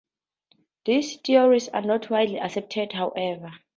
[0.85, 3.51] These theories are not widely accepted, however.